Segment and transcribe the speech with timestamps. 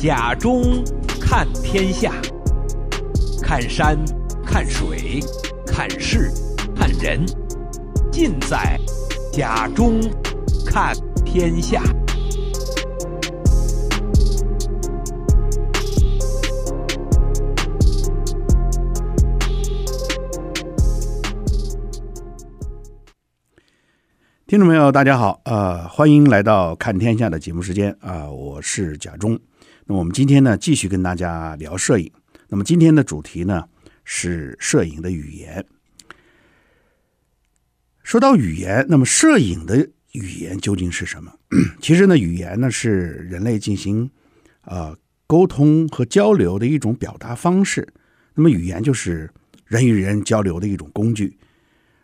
[0.00, 0.62] 甲中
[1.20, 2.12] 看天下，
[3.42, 3.98] 看山，
[4.46, 5.18] 看水，
[5.66, 6.30] 看事，
[6.72, 7.26] 看人，
[8.12, 8.78] 尽在
[9.32, 10.00] 甲中
[10.64, 10.94] 看
[11.24, 11.82] 天下。
[24.46, 29.36] 听众朋友，大家好，呃，欢迎来到看天下的节目时间啊、我是甲中。
[29.90, 32.12] 那我们今天呢，继续跟大家聊摄影。
[32.48, 33.66] 那么今天的主题呢，
[34.04, 35.64] 是摄影的语言。
[38.02, 41.32] 说到语言，那么摄影的语言究竟是什么？
[41.80, 42.90] 其实呢，语言呢是
[43.30, 44.04] 人类进行
[44.60, 47.88] 啊、呃、沟通和交流的一种表达方式。
[48.34, 49.30] 那么语言就是
[49.64, 51.38] 人与人交流的一种工具。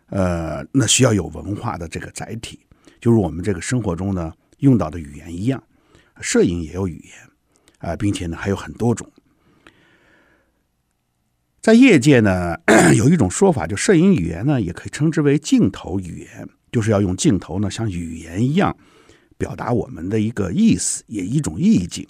[0.06, 2.60] 呃，那需要有文化的这个载体，
[2.98, 5.62] 就是我们这个生活中呢用到的语言一样，
[6.22, 7.12] 摄影也有语言
[7.84, 9.10] 啊、并且呢还有很多种。
[11.60, 12.56] 在业界呢
[12.96, 18.76] 有一种说法，就摄影语言呢也可以称之为镜头语言，就是要用镜头呢像语言一样
[19.38, 22.06] 表达我们的一个意思，也一种意境。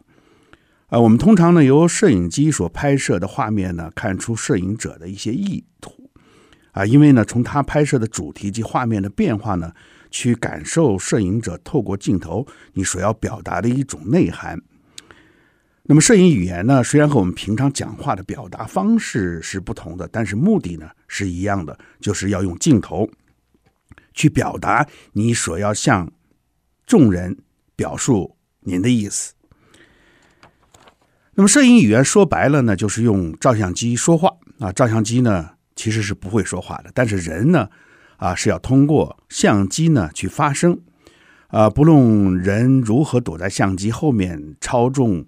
[0.87, 6.11] 啊、我们通常呢由摄影机所拍摄的画面呢看出摄影者的一些意图。
[6.73, 9.73] 啊，因为呢，从他拍摄的主题及画面的变化呢，
[10.11, 14.61] 去感受摄影者透过镜头你所要表达的一种内涵。
[15.87, 23.09] 那么，摄影语言呢，虽然和我们平常讲话的表达方式是不同的，但是目的呢是一样的，就是要用镜头
[24.13, 26.11] 去表达你所要向
[26.87, 27.37] 众人
[27.77, 29.35] 表述您的意思。
[31.35, 35.51] 那么，摄影语言说白了呢，就是用照相机说话啊，照相机呢。
[35.77, 37.69] 其实是不会说话的，但是人呢，
[38.17, 40.79] 啊，是要通过相机呢去发声，
[41.49, 45.27] 啊，不论人如何躲在相机后面操纵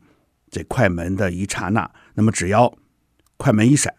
[0.50, 2.72] 这快门的一刹那，那么只要
[3.36, 3.94] 快门一闪，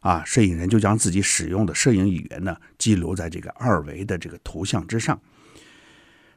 [0.00, 5.20] 啊，摄影人就将自己使用的摄影语言呢记录在这个二维的这个图像之上。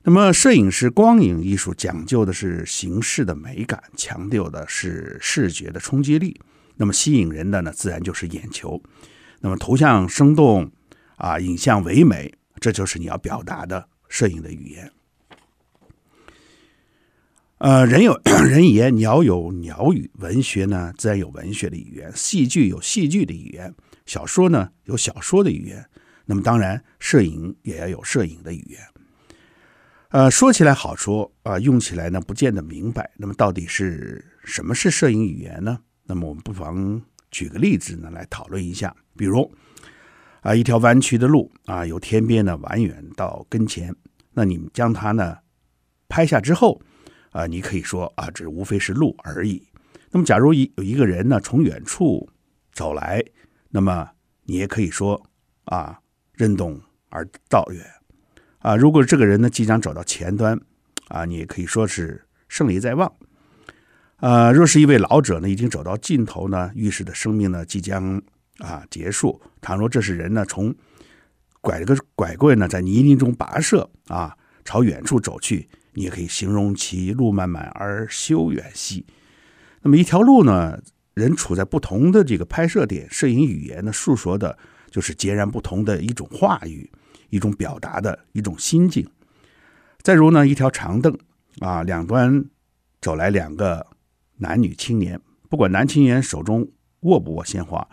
[0.04, 6.40] 那么，摄影师光影艺术，讲究的是形式的美感，强调的是视觉的冲击力。
[6.78, 8.82] 那么，吸引人的呢，自然就是眼球。
[9.42, 10.72] 那么图像生动
[11.18, 14.90] 啊，影像唯美，这就是你要表达的摄影的语言。
[17.60, 23.74] 呃，人有 人言，鸟有鸟语，文学呢自然有文学的语言，戏剧有戏剧的语言，
[24.06, 25.84] 小说呢有小说的语言。
[26.26, 28.80] 那么当然，摄影也要有摄影的语言。
[30.10, 33.10] 呃，说起来好说啊，用起来呢不见得明白。
[33.18, 35.80] 那么到底是什么是摄影语言呢？
[36.04, 37.02] 那么我们不妨
[37.32, 38.96] 举个例子呢来讨论一下。
[39.18, 39.52] 比如，
[40.42, 43.96] 啊，一条弯曲的路啊，由天边呢蜿蜒到跟前，
[44.34, 45.38] 那你们将它呢
[46.08, 46.80] 拍下之后，
[47.32, 49.68] 啊，你可以说啊，这无非是路而已。
[50.12, 52.30] 那么，假如一有一个人呢从远处
[52.72, 53.24] 走来，
[53.70, 54.10] 那么
[54.44, 55.22] 你也可以说
[55.66, 56.00] 啊，
[56.34, 57.86] 任重而道远。
[58.60, 60.60] 啊，如果这个人呢即将走到前端，
[61.10, 63.12] 啊，你也可以说是胜利在望。
[64.18, 68.22] 啊，若是一位老者呢已经走到尽头呢，预示的生命呢即将。
[68.60, 69.40] 啊，结束。
[69.62, 70.74] 倘若这是人呢，从
[71.62, 74.36] 拐个拐棍呢，在泥泞中跋涉啊，
[74.68, 79.06] 朝远处走去，你也可以形容其路漫漫而修远兮。
[79.82, 80.78] 那么一条路呢，
[81.14, 84.58] 人处在不同的这个拍摄点，摄影语言呢，诉说的
[84.92, 86.92] 就是截然不同的一种话语，
[87.30, 89.10] 一种表达的一种心境。
[90.02, 91.18] 再如呢，一条长凳
[91.60, 92.44] 啊，两端
[93.00, 93.88] 走来两个
[94.36, 95.18] 男女青年，
[95.50, 96.70] 不管男青年手中
[97.04, 97.88] 握不握鲜花。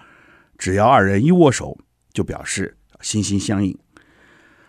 [0.59, 1.79] 只要二人一握手，
[2.13, 3.79] 就表示心心相印。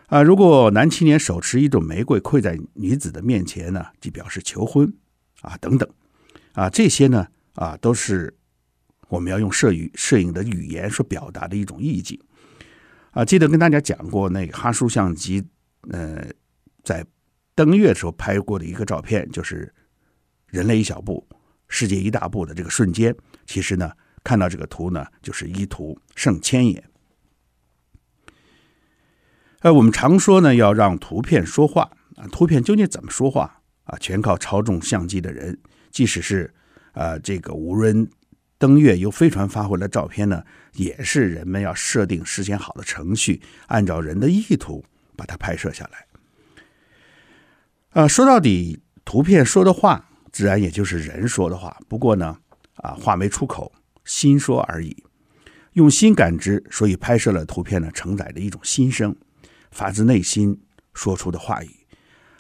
[0.08, 4.94] 啊，如果男青年手持一朵玫瑰跪在女子的面前呢，即表示求婚。
[5.42, 5.88] 啊，等等，
[6.54, 8.34] 啊，这些呢，啊，都是
[9.10, 12.20] 我们要用摄语摄影的语言所表达的一种意境。
[13.12, 15.44] 啊，记得跟大家讲过那个哈苏相机，
[15.90, 16.26] 呃，
[16.84, 17.06] 在
[17.54, 19.74] 登月的时候拍过的一个照片，就是
[20.48, 21.28] 人类一小步，
[21.68, 23.16] 世界一大步的这个瞬间。
[23.46, 23.92] 其实呢。
[24.26, 26.84] 看到这个图呢，就是一图胜千言。
[29.66, 33.98] 呃，我们常说呢，要让图片说话啊，图片究竟怎么说话啊？
[34.00, 35.58] 全靠操纵相机的人。
[35.90, 36.54] 即使是
[36.92, 38.08] 啊，这个无人
[38.60, 44.86] 登月由飞船发回来照片呢，也是人们要设定事先好的程序，按照人的意图
[45.18, 46.06] 把它拍摄下来。
[48.04, 51.76] 啊，说到底，图片说的话，自然也就是人说的话。
[51.90, 52.38] 不过呢，
[52.76, 53.74] 啊，话没出口。
[54.04, 54.96] 心说而已，
[55.74, 59.16] 用心感知，所以拍摄了图片呢，承载着一种心声，
[59.76, 60.58] 发自内心
[60.94, 61.70] 说出的话语，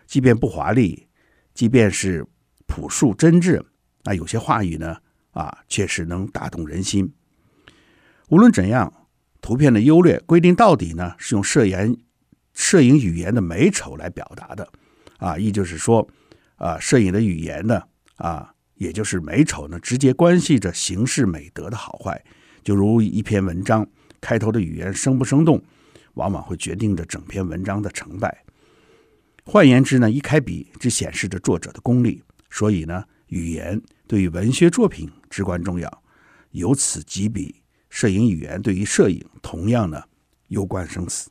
[0.08, 1.10] 即便不华丽，
[1.54, 2.26] 即便是
[2.66, 3.62] 朴素真挚，
[4.06, 4.96] 那有些话语呢，
[5.32, 7.14] 啊，确实能打动人心。
[8.30, 8.92] 无论怎样，
[9.42, 12.02] 图片的优劣规定到底呢，是用摄影
[12.54, 14.72] 摄影语言的美丑来表达的，
[15.18, 16.08] 啊，意就是说，
[16.56, 17.84] 啊，摄影的语言呢，
[18.16, 22.24] 啊，也就是美丑呢，直接关系着形式美德的好坏。
[22.64, 23.86] 就如一篇文章
[24.22, 25.62] 开头的语言生不生动，
[26.15, 28.44] 往往会决定着整篇文章的成败。
[29.45, 36.03] 换言之呢，一开笔只显示着作者的功力，所以呢，语言对于文学作品至关重要。
[36.51, 40.03] 由此及彼，摄影语言对于摄影同样呢，
[40.47, 41.29] 攸关生死。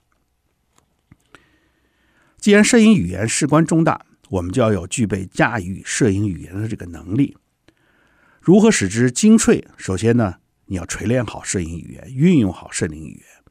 [2.38, 7.36] 既然摄影语言事关重大，我们就要有具备驾驭摄影语言的这个能力。
[8.40, 9.66] 如何使之精粹？
[9.78, 10.36] 首先呢，
[10.66, 13.43] 你要锤炼好摄影语言，运用好摄影语言。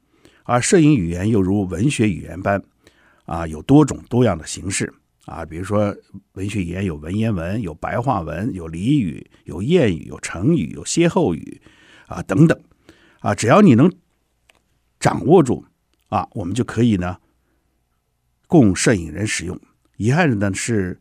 [0.44, 2.62] 而摄影语言又如文学语言般。
[3.26, 4.92] 啊，有多种多样的形式
[5.24, 5.96] 啊，比如说
[6.34, 11.62] 文学语言有文言文，有白话文，有俚语，有谚语，有成语，有歇后语
[12.06, 12.62] 啊等等
[13.20, 13.90] 啊，只要你能
[15.00, 15.64] 掌握住
[16.10, 17.16] 啊，我们就可以呢
[18.46, 19.58] 供摄影人使用。
[19.96, 21.00] 遗憾的是，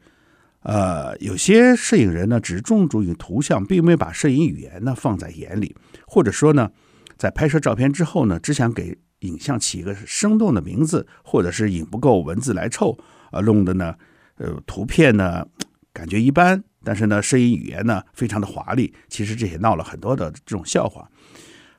[0.62, 5.76] 呃，有些摄影人呢只重注于图像，并没把摄影语言呢放在眼里，
[6.08, 6.72] 或者说呢，
[7.18, 8.98] 在拍摄照片之后呢，只想给。
[9.24, 12.98] 影像起一个生动的名字，或者是影不够文字来凑
[13.32, 13.96] 啊，弄的呢，
[14.36, 15.46] 呃，图片呢
[15.92, 18.94] 感觉一般，但是呢，摄影语言呢非常的华丽。
[19.10, 21.10] 其实这也闹了很多的这种笑话。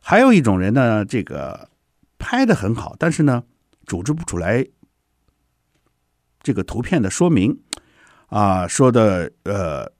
[0.00, 1.70] 还有一种人呢，这个
[2.18, 3.44] 拍的很好，但是呢，
[3.86, 4.66] 组织不出来
[6.42, 7.58] 这个图片的说明
[8.26, 9.90] 啊，说的呃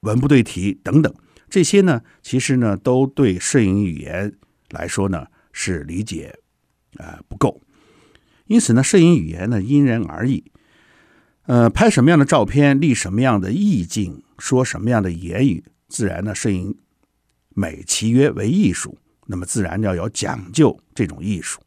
[0.00, 1.14] 文不对题等等，
[1.50, 4.32] 这些呢，其实呢，都对摄影语言
[4.70, 6.38] 来说呢是理解。
[6.96, 7.60] 呃，不够，
[8.46, 10.44] 因此呢，摄影语言呢因人而异。
[11.46, 16.76] 呃，拍什么样的照片，立什么样的意境，说什么样的言语，自然呢，摄影
[17.54, 21.60] 美其曰为艺术，那么自然要有讲究这种艺术，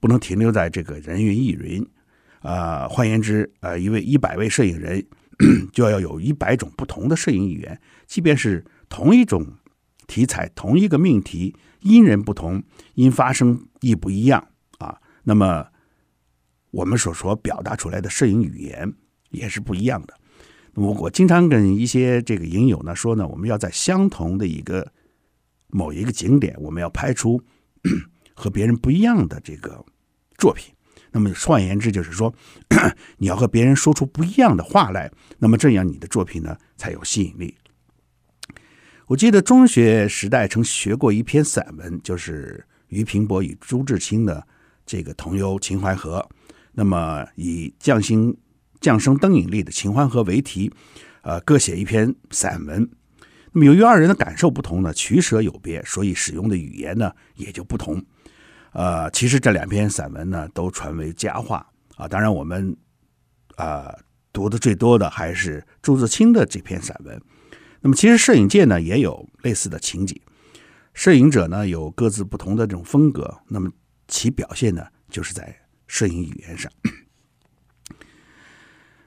[0.00, 1.86] 不能停留在这个人云亦云。
[2.40, 5.06] 啊、换言之，呃，一位一百位摄影人
[5.72, 9.46] 就要有一百种不同的摄影语言，即便是同一种
[10.08, 12.60] 题材，同一个命题，因人不同，
[12.94, 14.48] 因发生亦不一样。
[15.24, 15.66] 那么，
[16.70, 18.92] 我们所说表达出来的摄影语言
[19.30, 20.14] 也是不一样的。
[20.74, 24.90] 那么，我经常跟一些这个影友呢说呢，我们要在相同的一个
[25.68, 27.40] 某一个景点，我们要拍出
[28.34, 29.84] 和别人不一样的这个
[30.38, 30.74] 作品。
[31.12, 32.34] 那么，换言之，就是说，
[33.18, 37.54] 你要和别人说出不一样的话来，那么这样你的作品呢才有吸引力。
[39.08, 44.46] 我记得中学时代曾学过一篇散文，就是俞平伯与朱自清的。
[44.84, 46.28] 这个同游秦淮河，
[46.72, 48.36] 那么以匠心
[48.80, 50.72] 匠生灯影丽的秦淮河为题，
[51.22, 52.90] 呃，各写一篇散文。
[53.52, 58.02] 那么由于二人的感受不同呢，取舍有别，所以使用的语言呢也就不同。
[58.72, 62.08] 呃，其实这两篇散文呢都传为佳话啊。
[62.08, 62.76] 当然，我们
[63.56, 63.94] 啊、
[64.32, 67.22] 读的最多的还是朱自清的这篇散文。
[67.82, 70.18] 那么，其实摄影界呢也有类似的情景，
[70.94, 73.38] 摄影者呢有各自不同的这种风格。
[73.48, 73.70] 那么。
[74.08, 75.54] 其表现呢，就是在
[75.86, 76.70] 摄影语言上。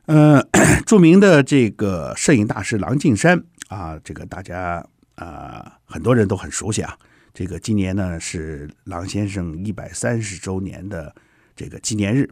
[0.05, 0.47] 呃，
[0.85, 4.85] 著名的这个摄影大师郎静山啊，这个大家
[5.15, 6.97] 啊、很多人都很熟悉啊。
[7.33, 11.13] 这个今年呢是郎先生一百三十周年的
[11.55, 12.29] 这个纪念日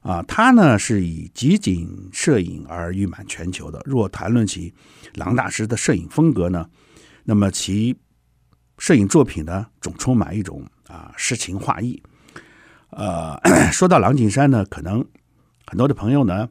[0.00, 3.82] 啊，他呢是以集锦摄影而誉满全球的。
[3.84, 4.74] 若谈论起
[5.14, 6.68] 郎大师的摄影风格呢，
[7.24, 7.96] 那么其
[8.78, 10.66] 摄影作品呢总充满一种。
[10.88, 12.02] 啊，诗情画意。
[12.90, 13.36] 呃，
[13.72, 15.04] 说到郎静山呢，可能
[15.66, 16.48] 很多的朋友呢，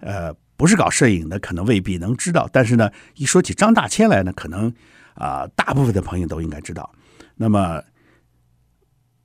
[0.00, 2.48] 呃，不是搞摄影的，可能未必能知道。
[2.52, 4.72] 但是呢，一说起张大千来呢，可能
[5.14, 6.92] 啊、大部分的朋友都应该知道。
[7.36, 7.82] 那么，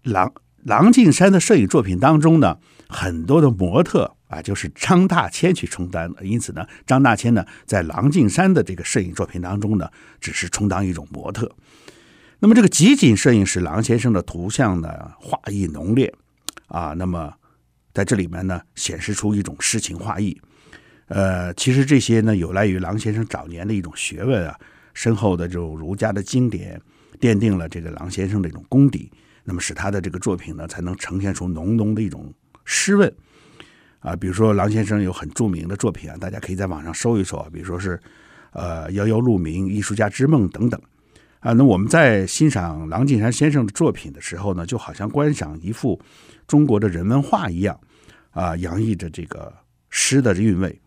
[0.03, 0.31] 郎
[0.63, 6.25] 郎静山的摄影作品当中呢，很多的模特啊，就是张大千去充当的。
[6.25, 9.89] 因此呢，张大千呢，在郎静山的这个摄影作品当中呢，
[10.21, 11.53] 只是充当一种模特。
[12.43, 16.11] 那么这个集锦摄影是郎先生的图像呢，画意浓烈
[16.65, 16.91] 啊。
[16.97, 17.31] 那么
[17.93, 20.35] 在这里面呢，显示出一种诗情画意。
[21.05, 24.59] 呃，其实这些呢，有赖于郎先生早年的一种学问啊，
[24.95, 26.81] 深厚的这种儒家的经典，
[27.19, 29.11] 奠定了这个郎先生的一种功底。
[29.43, 32.33] 那么使他的这个作品呢，才能呈现出浓浓的一种
[32.65, 33.13] 诗问
[33.99, 34.15] 啊。
[34.15, 38.01] 比如说郎先生有很著名的作品啊，大家可以在网上搜一搜啊，比如说是
[38.53, 40.81] 呃《遥遥鹿鸣》《艺术家之梦》等等。
[41.41, 45.99] 啊，那我们在欣赏郎景山先生的作品的时候呢，就好像观赏一幅
[46.47, 47.79] 中国的人文画一样，
[48.29, 49.51] 啊，洋溢着这个
[49.89, 50.79] 诗的韵味。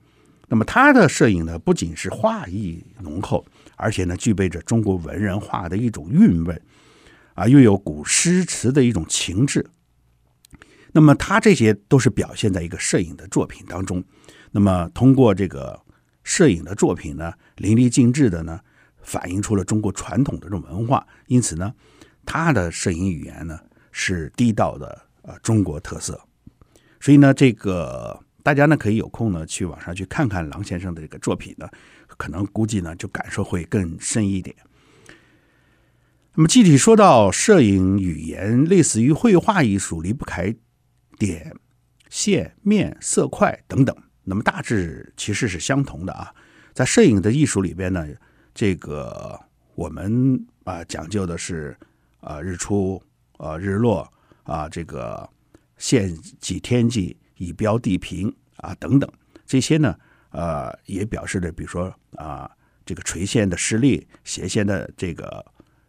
[0.46, 3.44] 那么他的摄影呢，不仅是画意浓厚，
[3.76, 6.62] 而且呢，具备着中国文人画的一种韵味，
[7.34, 9.66] 啊，又有古诗词的一种情致。
[10.92, 14.04] 那么，他这些都是表现在一个摄影的作品当中。
[14.52, 15.80] 那么，通过这个
[16.22, 18.60] 摄影的作品呢，淋漓尽致的呢，
[19.04, 21.06] 反映出了中国传统的这种文化。
[21.28, 21.72] 因此呢，
[22.26, 23.58] 他的摄影语言呢，
[23.92, 26.20] 是地道的呃中国特色。
[27.00, 31.68] 所以呢，这个大家呢可以有空呢去网上去看看郎先生的这个作品呢，
[32.16, 34.56] 可能估计呢就感受会更深一点。
[36.34, 40.52] 那么具体说到摄影语言，类似于绘画艺术，离不开。
[41.16, 41.54] 点、
[42.10, 46.34] 线、面、色块等等，那么大致其实是相同的啊。
[46.72, 48.04] 在摄影的艺术里边呢，
[48.54, 49.38] 这个
[49.74, 51.76] 我们啊讲究的是
[52.20, 53.02] 啊日出、
[53.36, 54.08] 啊日落
[54.44, 55.28] 啊这个
[55.76, 59.10] 线迹天际、以标地平啊等等
[59.44, 59.96] 这些呢，
[60.30, 62.50] 呃也表示着比如说啊
[62.86, 65.44] 这个垂线的失力、斜线的这个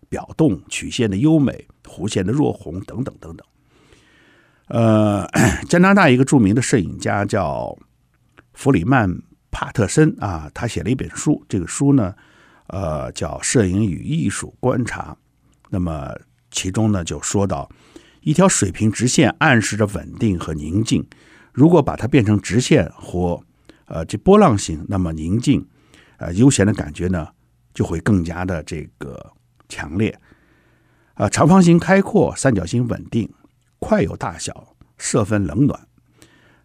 [0.10, 3.46] 表动、曲线的优美、弧线的若红等等等等。
[4.68, 5.28] 呃，
[5.70, 7.78] 加拿大一个著名的摄影家叫
[8.54, 12.16] 弗里曼帕特森啊，他写了一本书，这个书呢，
[12.68, 15.14] 呃，叫《摄影与艺术观察》。
[15.70, 16.14] 那么
[16.52, 17.70] 其中呢，就说到
[18.22, 21.08] 一条水平直线暗示着稳定和宁静，
[21.52, 23.44] 如果把它变成直线或
[23.86, 25.68] 呃这波浪形，那么宁静
[26.18, 27.28] 呃悠闲的感觉呢，
[27.74, 29.34] 就会更加的这个
[29.68, 30.10] 强烈。
[31.14, 33.32] 啊、呃，长方形开阔，三角形稳定。
[33.78, 35.88] 快有大小，色分冷暖，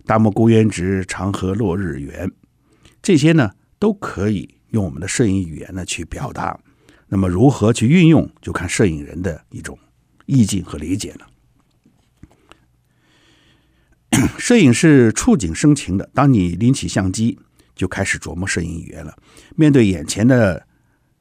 [0.06, 2.30] 大漠孤烟直，长河落日圆，
[3.02, 6.58] 这些呢都可以用我们的摄影语言呢去表达。
[7.08, 9.78] 那么如何去运用，就看摄影人的一种
[10.26, 11.26] 意境和理解了。
[14.38, 17.38] 摄影是触景生情的，当你拎起相机，
[17.74, 19.16] 就开始琢磨摄影语言了。
[19.56, 20.66] 面对眼前的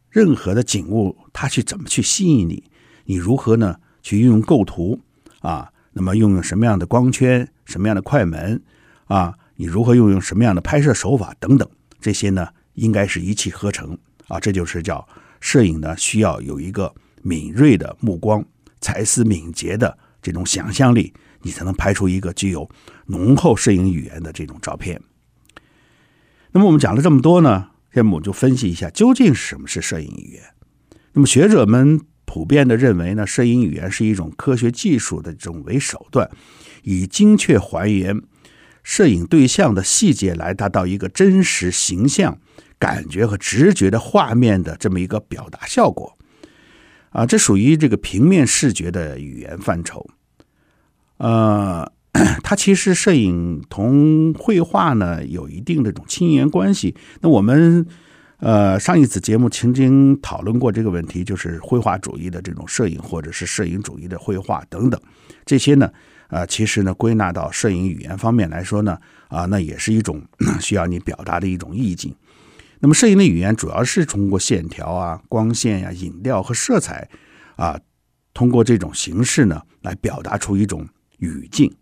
[0.10, 2.64] 任何的景物，它去怎么去吸引你？
[3.06, 5.00] 你如何呢去运用构图
[5.40, 5.72] 啊？
[5.94, 8.62] 那么，用用什么样的光圈，什么样的快门，
[9.06, 11.68] 啊，你如何运用什么样的拍摄手法等等，
[12.00, 12.50] 这些呢，
[12.80, 14.40] 应该是一气呵成啊。
[14.40, 15.08] 这就是叫
[15.40, 18.44] 摄影呢，需要有一个敏锐的目光、
[18.82, 22.70] 才思敏捷的这种想象力，你才能拍出一个具有
[23.08, 25.02] 浓厚摄影语言的这种照片。
[26.52, 30.44] 那么我们讲了这么多呢，现在我们就分析一下，究竟什么是摄影语言？
[31.14, 32.02] 那么学者们。
[32.32, 36.30] 普遍的认为呢，摄影语言是一种科学技术的这种为手段，
[36.84, 38.22] 以精确还原
[38.84, 42.38] 摄影对象的细节来达到一个真实形象、
[42.80, 46.18] 感觉和直觉的画面的这么一个表达效果。
[47.10, 50.10] 啊，这属于这个平面视觉的语言范畴。
[51.18, 51.92] 呃，
[52.42, 56.96] 它其实摄影同绘画呢有一定的这种亲缘关系。
[57.22, 57.86] 那我们。
[58.42, 64.98] 呃，上一次节目曾经讨论过这个问题，就是绘画主义的这种摄影，或者是摄影主义的绘画等等，
[65.46, 65.92] 这些呢，
[66.30, 70.22] 啊、其实呢，归纳到摄影语言方面来说呢，啊，那也是一种
[70.62, 72.16] 需要你表达的一种意境。
[72.80, 77.10] 那么，摄影的语言主要是通过线条啊、光线呀、啊、影调和色彩
[77.56, 77.80] 啊，
[78.34, 81.76] 通过这种形式呢，来表达出一种语境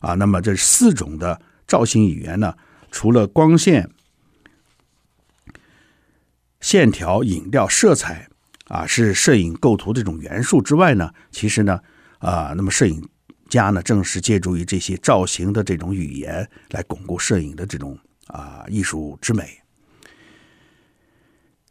[0.00, 0.14] 啊。
[0.14, 2.54] 那么，这四种的造型语言呢，
[2.90, 3.90] 除了光线。
[6.60, 8.28] 线条、影调、色彩，
[8.68, 11.80] 啊，是摄影构图这种元素之外呢，其实呢，
[12.18, 13.06] 啊，那么摄影
[13.48, 19.59] 家呢，正是借助于这些造型的这种语言来巩固摄影的这种啊艺术之美。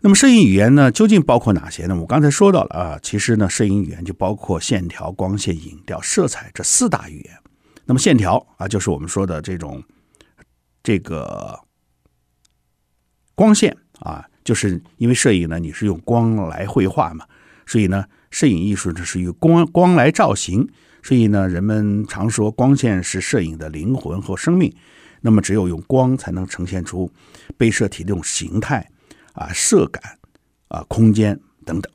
[0.01, 1.95] 那么，摄影语言呢，究竟包括哪些呢？
[1.99, 7.33] 我刚才说到了啊，其实呢，摄影语言就包括线条、光线、影调、色彩这四大语言。
[7.85, 9.83] 那么，线条啊，就是我们说的这种
[10.81, 11.59] 这个
[13.35, 14.25] 光线啊。
[14.45, 17.25] 就是因为摄影呢，你是用光来绘画嘛，
[17.67, 20.67] 所以呢，摄影艺术呢是用光光来造型，
[21.03, 24.73] 所以呢，人们常说光线是摄影的灵魂和生命。
[25.21, 27.11] 那么，只有用光才能呈现出
[27.57, 28.89] 被摄体这种形态
[29.39, 30.19] 啊、色感
[30.67, 31.91] 啊、空间等等。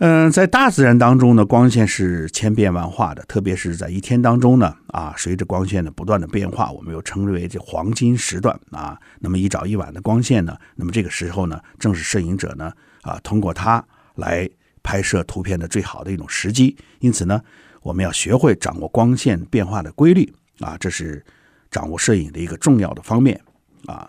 [0.00, 8.96] 嗯，在大自然当中呢，光线是千变万化的，特别是在一天当中呢，啊，随着光线的不断的变化，我们又称之为这黄金时段啊。
[9.18, 14.48] 那么一早一晚的光线呢，那么这个时候呢，正是摄影者呢，啊，通过它来
[14.84, 16.76] 拍摄图片的最好的一种时机。
[17.00, 17.42] 因此呢，
[17.82, 21.24] 我们要学会掌握光线变化的规律啊，这是
[21.72, 23.40] 掌握摄影的一个重要的方面
[23.86, 24.08] 啊。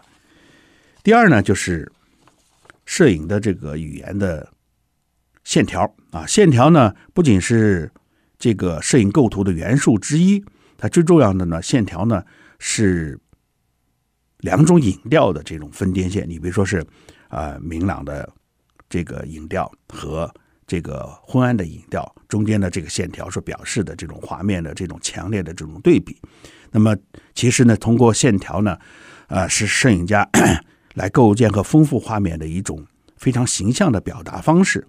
[1.04, 1.92] 第二呢，就是
[2.86, 4.52] 摄影的这个语言的。
[5.46, 7.92] 线条啊，线条呢不仅是
[8.38, 10.44] 这个摄影构图的元素之一，
[10.78, 12.24] 它最重要的呢，线条呢
[12.60, 13.20] 是
[14.42, 16.30] 两种影调的这种分界线。
[16.30, 16.86] 你比如说是
[17.30, 18.32] 啊、明朗的
[18.88, 20.32] 这个影调和
[20.68, 26.16] 这个昏暗的影调中间的这个线条所表示的这种画面的这种强烈的这种对比。
[26.70, 26.96] 那么
[27.34, 28.78] 其实呢，通过线条呢，
[29.26, 30.30] 啊、是摄影家
[31.00, 34.86] 来构建和丰富画面的一种非常形象的表达方式。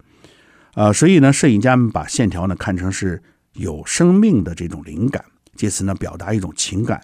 [0.73, 3.21] 啊、呃，所以呢，摄影家们把线条呢看成是
[3.53, 5.23] 有生命的这种灵感，
[5.55, 7.01] 借此呢表达一种情感，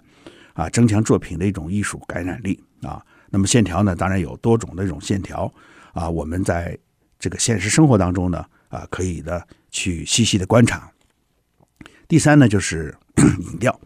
[0.52, 3.02] 啊，增强作品的一种艺术感染力啊。
[3.30, 5.50] 那么线条呢，当然有多种的这种线条
[5.94, 6.76] 啊，我们在
[7.18, 10.92] 这个现实生活当中呢，啊，可以的去细细的观察。
[12.06, 12.94] 第三呢，就是
[13.40, 13.80] 影调。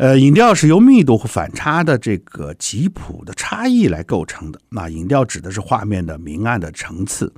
[0.00, 4.58] 呃，影调是由密度和反差的这个吉普的差异来构成的。
[4.70, 7.30] 那影调指的是画面的明暗的层次，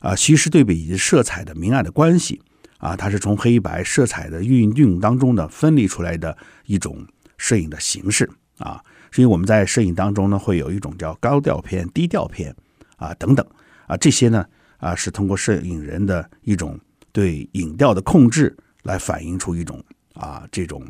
[0.00, 2.38] 啊，虚实对比以及色彩的明暗的关系，
[2.76, 6.36] 啊，它是从黑白色彩的运用当中呢分离出来的
[6.66, 7.02] 一种
[7.38, 8.78] 摄影的形式啊。
[9.10, 12.54] 所以我们在摄影当中呢，会有一种叫高调片、低调片
[12.96, 13.42] 啊等等
[13.86, 14.44] 啊，这些呢
[14.76, 16.78] 啊是通过摄影人的一种
[17.10, 20.84] 对影调的控制来反映出一种啊这种。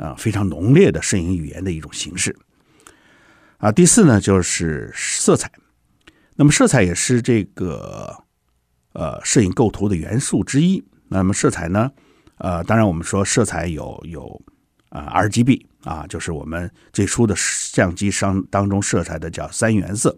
[0.00, 2.34] 啊，非常浓烈的摄影语言的一种形式。
[3.58, 5.52] 啊，第四呢就是色彩。
[6.36, 8.16] 那么色彩也是这个
[8.94, 10.82] 呃摄影构图的元素之一。
[11.08, 11.92] 那么色彩呢，
[12.38, 14.40] 呃，当然我们说色彩有有
[14.88, 20.16] 啊 RGB 啊，就是我们最初的相机上当中色彩的叫三原色。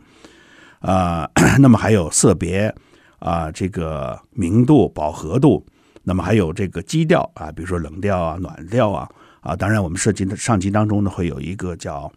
[0.78, 2.72] 啊， 那么还有色别
[3.18, 5.66] 啊，这个明度、饱和度，
[6.04, 9.10] 那么还有这个基调啊，比如说冷调啊、暖调啊。
[9.42, 12.11] 啊，当然，我们设计的上集当中呢，会有一个叫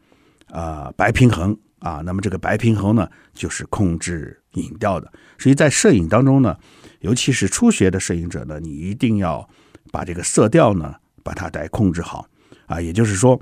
[0.52, 2.04] 啊、呃、白平衡啊。
[2.06, 5.12] 那么这个白平衡呢，就是控制影调的。
[5.40, 6.56] 所以在摄影当中呢，
[7.00, 9.50] 尤其是初学的摄影者呢，你一定要
[9.92, 12.28] 把这个色调呢，把它来控制好
[12.68, 12.80] 啊。
[12.80, 13.42] 也就是说，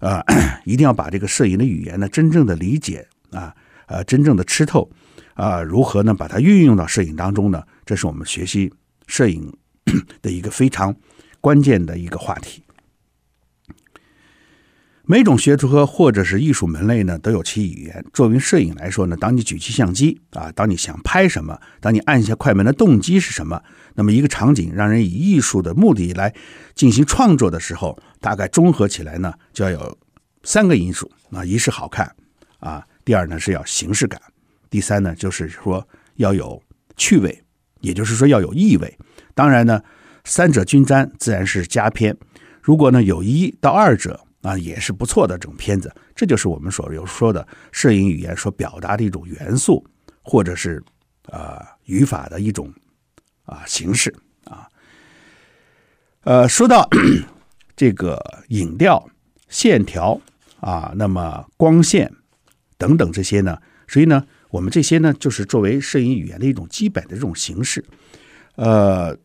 [0.00, 0.22] 呃，
[0.66, 3.56] 一定要把这个摄影的语言呢，真正的理解啊，
[3.86, 4.90] 呃，真正的吃透
[5.32, 5.62] 啊。
[5.62, 7.62] 如何呢，把它运用到摄影当中呢？
[7.86, 8.70] 这是我们学习
[9.06, 9.50] 摄影
[10.20, 10.94] 的一个非常
[11.40, 12.62] 关键的一个话题。
[15.06, 18.02] 每种学科或者是艺术门类呢，都有其语言。
[18.14, 23.62] 作为摄影来说呢，当你举起相机啊，当你想拍什么，当你按下快门的动机是什么，
[23.96, 26.34] 那么一个场景让人以艺术的目的来
[26.74, 29.98] 进行创作的时候，大概综合起来呢，就要有
[30.42, 32.10] 三个因素啊：一是好看
[32.58, 34.18] 啊，第二呢是要形式感，
[34.70, 35.86] 第三呢就是说
[36.16, 36.62] 要有
[36.96, 37.42] 趣味，
[37.82, 38.98] 也就是说要有意味。
[39.34, 39.82] 当然呢，
[40.24, 42.16] 三者均沾自然是佳片。
[42.62, 44.18] 如果呢有一到二者。
[44.44, 49.82] 啊，也是不错的这种片子，这就是我们所有说的摄影语言所表达的一种元素，
[50.20, 50.84] 或者是
[51.30, 52.70] 啊、语法的一种
[53.46, 54.68] 啊、形式啊。
[56.24, 56.86] 呃，说到
[57.74, 59.08] 这个影调、
[59.48, 60.20] 线条
[60.60, 62.12] 啊，那么光线
[62.76, 67.82] 等等这些呢，所以呢，我们这些呢，就是作为摄影语言的一种基本的这种形式。
[68.56, 69.16] 呃，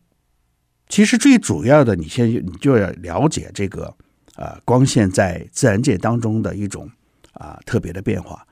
[0.88, 3.94] 其实最主要的，你先你就要了解这个。
[4.40, 6.90] 啊，光线在自然界当中的一种
[7.34, 8.46] 啊特别的变化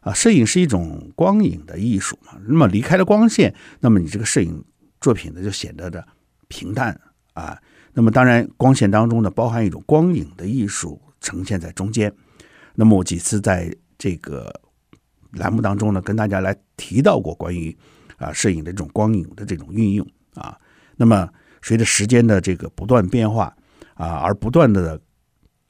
[0.00, 2.40] 啊，摄影是一种光影的艺术嘛。
[2.46, 4.64] 那么离开了光线，那么你这个摄影
[4.98, 6.02] 作品呢就显得的
[6.48, 6.98] 平淡
[7.34, 7.60] 啊。
[7.92, 12.10] 那么当然，光线当中呢包含一种光影的艺术呈现在中间。
[12.74, 14.50] 那么我几次在这个
[15.32, 17.76] 栏目当中呢，跟大家来提到过关于
[18.16, 20.56] 啊摄影的这种光影的这种运用啊。
[20.96, 21.28] 那么
[21.60, 23.54] 随着时间的这个不断变化
[23.92, 24.98] 啊，而不断的。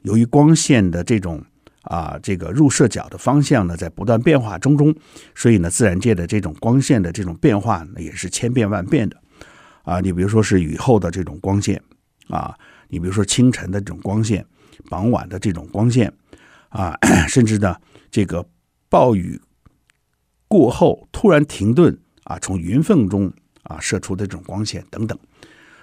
[0.07, 1.43] 由于光线的这种
[1.83, 4.95] 啊，这个入射角的方向呢，在不断变化中中，
[5.35, 9.17] 所以呢，自然界的这种光线的这种变化呢，也是千变万变的
[9.83, 9.99] 啊。
[10.01, 11.83] 你比如说是雨后的这种光线
[12.29, 12.55] 啊，
[12.87, 14.47] 你比如说清晨的这种光线，
[14.89, 16.13] 傍晚的这种光线
[16.69, 17.75] 啊， 甚至呢，
[18.09, 18.47] 这个
[18.89, 19.41] 暴雨
[20.47, 23.33] 过后突然停顿啊，从云缝中
[23.65, 25.19] 啊射出的这种光线等等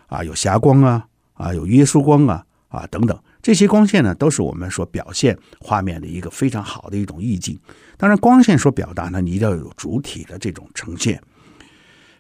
[0.08, 3.20] 啊，有霞光啊，啊，有耶稣光啊，啊等等。
[3.44, 7.60] 这些光线呢，都是我们所表现画面的一个非常好的一种意境。
[7.98, 11.22] 当然，光线所表达呢，你一定要有主体的这种呈现。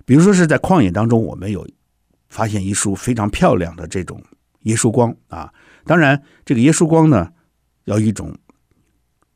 [0.03, 1.65] 比如说是在旷野当中，我们有
[2.27, 4.21] 发现一束非常漂亮的这种
[4.63, 5.49] 耶稣光啊。
[5.85, 7.31] 当然，这个耶稣光呢，
[7.85, 8.37] 要一种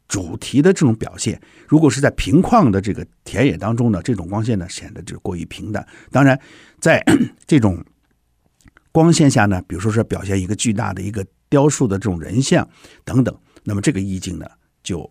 [0.10, 1.41] 主题的这种表现。
[1.69, 5.88] 如果是在平旷的这个田野当中呢，这种光线呢，显得就过于平淡。
[6.12, 6.38] 当然，
[6.82, 7.02] 在
[7.47, 7.82] 这种
[8.91, 11.26] 光线下呢，比如说是表现一个巨大的一个。
[11.49, 12.67] 雕塑的这种人像
[13.03, 14.45] 等等，那么这个意境呢
[14.83, 15.10] 就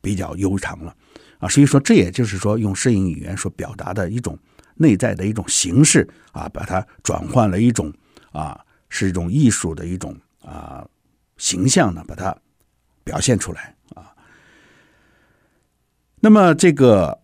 [0.00, 0.94] 比较悠长了
[1.38, 1.48] 啊。
[1.48, 4.38] 所以说，这也就是说，用摄影语言所表达的一种
[4.76, 7.92] 内在的一种形式啊，把它转换了一种
[8.32, 10.86] 啊，是一种艺术的一种啊
[11.36, 12.36] 形象呢，把它
[13.04, 14.12] 表现出来啊。
[16.20, 17.20] 那么这个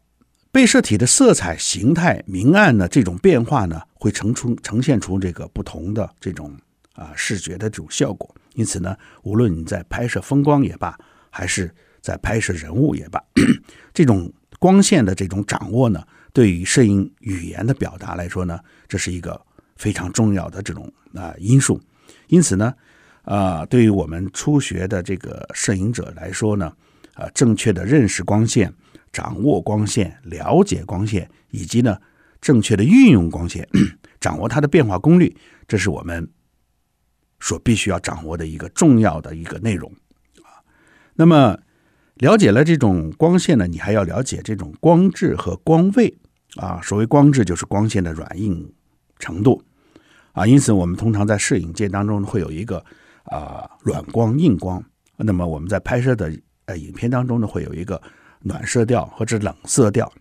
[0.51, 6.57] 被摄体的色彩、形态、明暗呢，这种变化呢，会呈出呈现出这个不同的这种
[6.97, 8.35] 啊视觉的这种效果。
[8.55, 10.99] 因此呢，无论你在拍摄风光也罢，
[11.31, 13.23] 还是在拍摄人物也罢，
[13.95, 19.41] 这种光线的这种掌握呢，对于摄影语言的表达来说呢，这是一个
[19.77, 21.81] 非常重要的这种啊因素。
[22.29, 22.75] 因此呢，
[23.23, 26.73] 啊，对于我们初学的这个摄影者来说呢，
[27.15, 28.73] 啊，正确的认识光线、
[29.13, 31.99] 掌握光线、了解光线，以及呢，
[32.41, 33.69] 正确的运用光线，
[34.19, 35.37] 掌握它的变化功率，
[35.69, 36.27] 这是我们
[37.41, 39.93] 所必须要掌握的一个重要的一个内容
[40.43, 40.63] 啊。
[41.15, 41.59] 那么，
[42.15, 46.17] 了解了这种光线呢，你还要了解这种光质和光位
[46.57, 46.81] 啊。
[46.83, 48.73] 所谓光质，就是光线的软硬
[49.19, 49.63] 程度。
[50.33, 52.85] 啊，因此我们通常在摄影界当中会有一个
[53.25, 54.85] 啊软光、硬光。
[55.17, 56.31] 那么我们在拍摄的
[56.67, 58.03] 呃影片当中呢，会有一个
[58.41, 60.13] 暖色调或者冷色调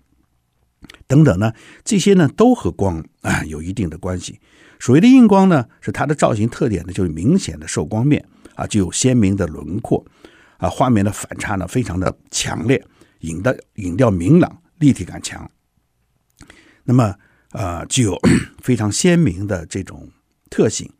[1.05, 1.51] 等等呢，
[1.83, 4.39] 这些呢都和光啊有一定的关系。
[4.79, 10.05] 所谓的硬光呢，是它的造型特点呢，就是明显的受光面啊，具有鲜明的轮廓
[10.57, 12.83] 啊，画面的反差呢非常的强烈，
[13.19, 15.49] 影的影调明朗，立体感强。
[16.83, 17.15] 那么。
[17.51, 18.19] 呃，具有
[18.61, 20.09] 非常鲜明的这种
[20.49, 20.91] 特性。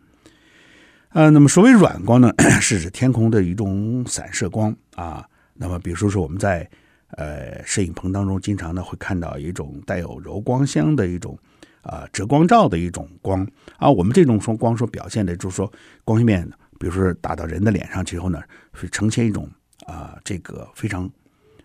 [1.10, 5.28] 呃，那么所谓软光呢，是指天空的一种散射光啊。
[5.56, 6.70] 那么，比如说说我们在
[7.10, 11.38] 呃摄影棚当中，经常呢会看到一种带有柔光箱的一种、
[11.86, 13.90] 呃、折光照的一种光啊。
[13.90, 15.72] 我们这种说光所表现的，就是说
[16.04, 16.48] 光线面，
[16.80, 18.42] 比如说打到人的脸上之后呢，
[18.74, 19.50] 是呈现一种
[19.86, 21.10] 啊、这个非常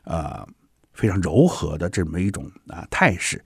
[0.05, 0.47] 啊、
[0.93, 3.43] 非常柔和的这么一种啊态势。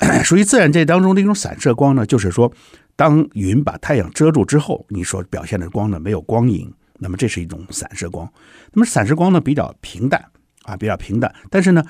[0.24, 2.50] 属于自然界当中的一种散射光呢，就是说，
[2.96, 8.26] 当云把太阳遮住之后，你所表现的光呢没有光影，那么这是一种散射光。
[8.72, 10.24] 那么散射光呢比较平淡
[10.62, 11.30] 啊，比较平淡。
[11.50, 11.84] 但是呢，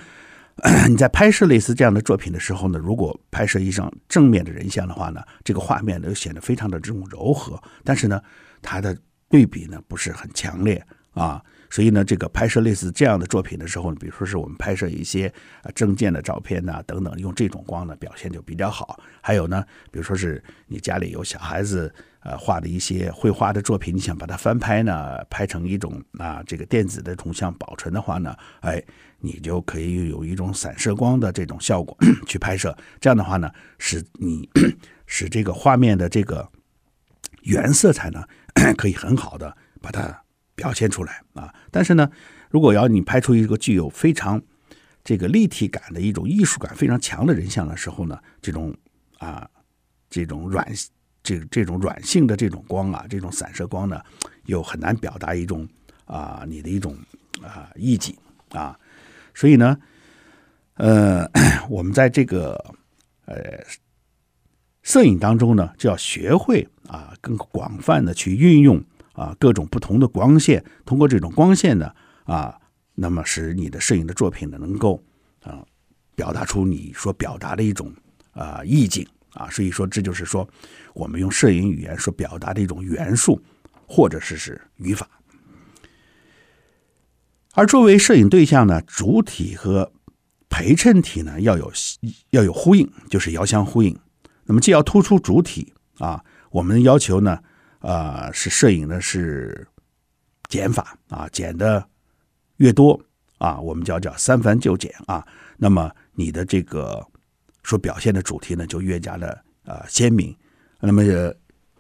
[0.89, 8.21] 你在拍摄类似这样的作品的时候呢，如果拍摄一张正面的人像的话呢，这个画面呢就显得非常的这种柔和，但是呢，
[8.61, 8.97] 它的
[9.29, 11.43] 对比呢不是很强烈啊。
[11.71, 15.27] 所以呢，这个拍摄类似这样的作品的时候，比如说是我们拍摄一些
[15.63, 19.01] 啊证件的照片呐等等，用这种光呢表现就比较好。
[19.23, 28.83] 还有呢，比如说是你家里有小孩子呃画的一些绘画的作品，你想把它翻拍呢，拍成一种啊这个电子的图像保存的话呢，哎，
[29.19, 32.77] 你就可以有一种散射光的这种效果 去拍摄。
[33.01, 34.49] 这样的话呢，使你
[35.07, 36.49] 使这个画面的这个
[37.43, 38.25] 原色彩呢，
[38.77, 40.23] 可以很好的把它。
[40.55, 41.53] 表现出来啊！
[41.71, 42.11] 但是呢，
[42.51, 44.41] 如果要你拍出一个具有非常
[45.03, 48.77] 这个立体感的一种艺术感非常强的人像的时候呢，这种
[49.19, 49.49] 啊，
[50.11, 50.69] 这种软
[51.23, 54.01] 这这种软性的这种光啊，这种散射光呢，
[54.47, 55.69] 又很难表达一种
[56.05, 56.97] 啊你的一种
[57.43, 58.17] 啊意境
[58.51, 58.79] 啊。
[59.35, 59.79] 所以呢，
[60.75, 61.29] 呃，
[61.71, 62.53] 我们在这个
[63.27, 63.37] 呃
[64.83, 68.83] 摄影当中呢，就要学会啊更广泛的去运用。
[69.15, 72.59] 啊，各种不同的光线，通过这种光线呢，啊，
[72.95, 75.05] 那么使你的摄影的作品呢，能够
[75.43, 75.63] 啊，
[76.15, 77.93] 表达出你所表达的一种
[78.33, 80.49] 啊意境啊，所以说这就是说，
[80.95, 83.41] 我们用摄影语言所表达的一种元素，
[83.87, 85.09] 或者是是语法。
[87.55, 89.93] 而作为摄影对象呢，主体和
[90.49, 91.73] 陪衬体呢，要有
[92.31, 93.99] 要有呼应，就是遥相呼应。
[94.45, 97.39] 那么既要突出主体啊，我们要求呢。
[97.85, 99.67] 啊、是摄影呢是
[100.49, 101.85] 减法啊，减的
[102.59, 103.05] 越多
[103.39, 105.27] 啊，我们叫叫三繁就简啊。
[105.57, 107.05] 那么你的这个
[107.65, 110.35] 所表现的主题呢，就越加的啊、鲜明。
[110.81, 111.03] 那么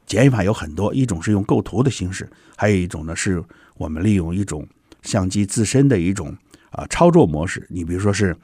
[0.06, 3.42] 减法有很多，一种是用构图的形式，还有一种呢是
[3.76, 4.66] 我们利用一种
[5.02, 6.36] 相机自身的一种
[6.70, 7.66] 啊、操作模式。
[7.70, 8.36] 你比如说是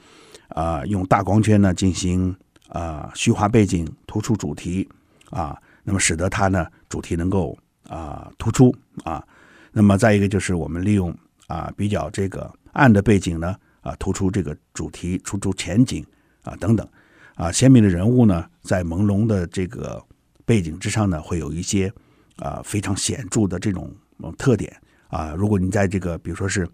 [0.48, 2.34] 啊、用大光圈呢进行
[2.68, 4.88] 啊、虚化背景，突出主题
[5.30, 5.56] 啊。
[5.84, 7.56] 那么使得它呢主题能够
[7.88, 8.74] 啊、突出
[9.04, 9.22] 啊，
[9.72, 11.14] 那么再一个就是我们利用
[11.46, 16.04] 啊比较这个暗的背景呢啊突出这个主题，突出前景
[16.42, 16.86] 啊等等
[17.38, 20.02] 啊鲜明的人物呢在朦胧的这个
[20.44, 21.90] 背景之上呢会有一些
[22.36, 23.94] 啊非常显著的这种
[24.36, 26.68] 特点啊，如果你在这个比如说是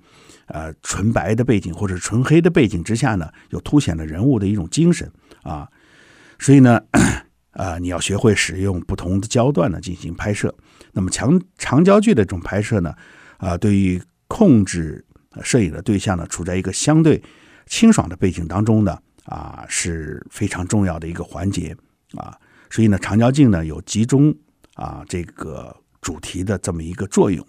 [0.46, 5.08] 呃纯白的背景或者纯黑的背景之下呢，又凸显了人物的一种精神
[5.42, 5.68] 啊，
[6.38, 6.80] 所以呢。
[7.56, 10.52] 啊、你要学会使用不同的焦段呢进行拍摄。
[10.90, 12.92] 那么长长焦距的这种拍摄呢，
[13.36, 15.04] 啊、对于控制
[15.40, 17.22] 摄影的对象呢，处在一个相对
[17.66, 21.76] 清爽的背景当中呢，啊、是非常重要的一个环节
[22.16, 22.38] 啊。
[22.70, 24.34] 所以呢，长焦镜呢有集中
[24.74, 27.46] 啊这个主题的这么一个作用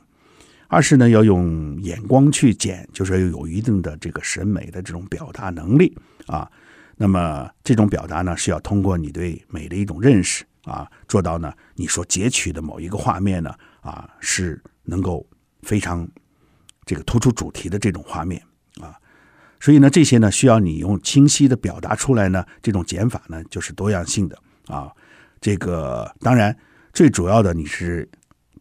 [0.68, 5.96] 二是呢，要用眼光去捡，就是要有一定的这个审美的这种表达能力
[6.28, 6.52] 啊。
[6.98, 15.26] 那么这种表达呢，是要通过你对美的一种认识啊，做到呢，你所截取的某一个画面呢，啊，是能够
[15.62, 16.08] 非常
[16.86, 18.42] 这个突出主题的这种画面
[18.82, 18.96] 啊。
[19.60, 24.38] 所以呢，这些呢，需要你用清晰的表达出来呢，这种减法呢，就是多样性的
[24.68, 24.92] 啊。
[25.42, 26.56] 这个当然
[26.94, 28.08] 最主要的，你是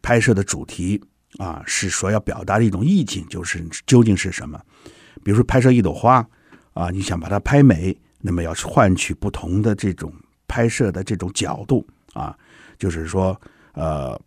[0.01, 1.01] 拍摄的主题
[1.37, 4.59] 啊，是所要表达的一种意境，就是究竟是什么？
[5.23, 6.27] 比如说拍摄一朵花
[6.73, 7.97] 啊，你想把它拍美。
[8.27, 10.11] 那么要换取不同的这种
[10.47, 12.35] 拍摄的这种角度啊，
[12.79, 13.39] 就是说，
[13.73, 14.19] 呃，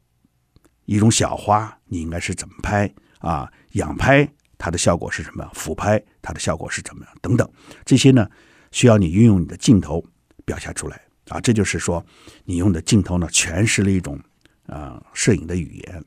[0.85, 3.51] 一种小花你应该是怎么拍啊？
[3.73, 4.25] 仰拍
[4.59, 5.49] 它的效果是什么？
[5.55, 7.15] 俯拍它的效果是怎么样？
[7.23, 7.49] 等等，
[7.85, 8.29] 这些呢，
[8.73, 10.05] 需要你运用你的镜头
[10.45, 11.41] 表现出来啊。
[11.41, 12.05] 这就是说，
[12.45, 14.21] 你用的镜头呢，诠释了一种
[14.67, 16.05] 啊摄影的语言。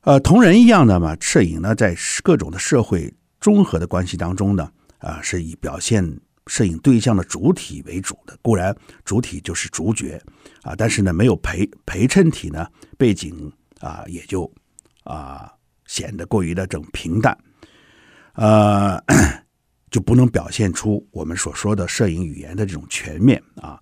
[0.00, 4.72] 呃，同人一样的嘛，摄影呢，在各种的社会综合的关系当中呢。
[5.00, 10.22] 啊，是以表现摄影对象的主体为主的，固然主体就是主角
[10.60, 12.66] 啊，但是呢，没有陪陪衬体呢，
[12.98, 14.52] 背景啊也就
[15.04, 15.50] 啊
[15.90, 17.36] 显得过于的这种平淡，
[18.34, 19.02] 呃，
[19.90, 23.76] 就不能表现出我们所说的摄影语言的这种全面啊。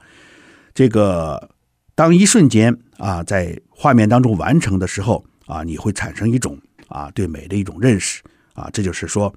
[0.72, 1.50] 这个
[1.94, 8.22] 当一瞬间啊在画面当中完成的时候啊，你会产生一种啊对美的一种认识
[8.54, 9.30] 啊，这就是说。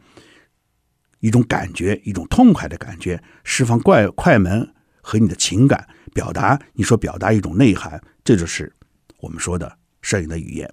[1.19, 4.67] 一种感觉，一种痛快的感觉，释放快快门
[5.03, 8.73] 和你的情感表达，你说表达一种内涵，这就是
[9.19, 10.67] 我们说的摄影的语言。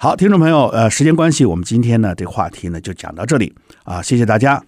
[0.00, 3.52] 好，听众朋友，呃，时间关系，我们今天呢这话题呢就讲到这里。
[3.82, 4.64] 啊，谢谢大家。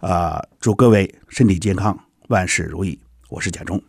[0.00, 3.82] 啊，祝各位身体健康，万事如意，我是贾中。